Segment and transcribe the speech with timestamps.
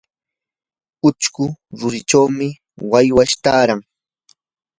[1.09, 1.45] uchku
[1.79, 2.47] rurinchawmi
[2.91, 3.81] waywash taaran.